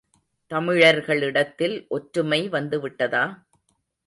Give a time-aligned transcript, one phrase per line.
[0.51, 3.23] தமிழர்களிடத்தில் ஒற்றுமை வந்து விட்டதா?